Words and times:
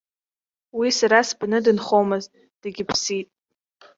Уи 0.77 0.87
сара 0.97 1.19
сбаны 1.27 1.59
дынхомызт, 1.65 2.31
дегьыԥсит. 2.61 3.27